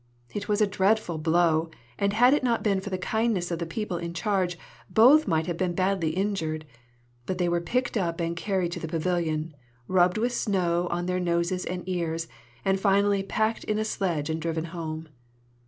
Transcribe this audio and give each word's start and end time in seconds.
It 0.33 0.49
was 0.49 0.61
a 0.61 0.65
dreadful 0.65 1.19
blow, 1.19 1.69
and 1.99 2.11
had 2.13 2.33
it 2.33 2.43
not 2.43 2.63
been 2.63 2.81
for 2.81 2.89
the 2.89 2.97
kindness 2.97 3.51
of 3.51 3.59
the 3.59 3.67
people 3.67 3.97
in 3.97 4.15
charge, 4.15 4.57
both 4.89 5.27
might 5.27 5.45
have 5.45 5.57
been 5.57 5.75
badly 5.75 6.09
injured; 6.09 6.65
but 7.27 7.37
they 7.37 7.47
were 7.47 7.61
picked 7.61 7.95
up 7.95 8.19
and 8.19 8.35
carried 8.35 8.71
to 8.71 8.79
the 8.79 8.87
pavilion, 8.87 9.53
rubbed 9.87 10.17
with 10.17 10.33
snow 10.33 10.87
on 10.89 11.05
their 11.05 11.19
noses 11.19 11.65
and 11.67 11.87
ears, 11.87 12.27
and 12.65 12.79
finally 12.79 13.21
packed 13.21 13.63
in 13.65 13.77
a 13.77 13.85
sledge 13.85 14.27
and 14.27 14.41
driven 14.41 14.63
home. 14.73 15.07